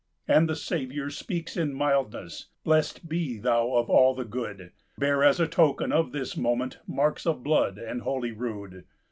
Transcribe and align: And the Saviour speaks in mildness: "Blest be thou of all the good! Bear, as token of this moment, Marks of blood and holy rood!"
And 0.27 0.49
the 0.49 0.55
Saviour 0.55 1.11
speaks 1.11 1.55
in 1.55 1.75
mildness: 1.77 2.47
"Blest 2.63 3.07
be 3.07 3.37
thou 3.37 3.75
of 3.75 3.87
all 3.87 4.15
the 4.15 4.25
good! 4.25 4.71
Bear, 4.97 5.23
as 5.23 5.37
token 5.51 5.91
of 5.91 6.11
this 6.11 6.35
moment, 6.35 6.79
Marks 6.87 7.27
of 7.27 7.43
blood 7.43 7.77
and 7.77 8.01
holy 8.01 8.31
rood!" 8.31 8.85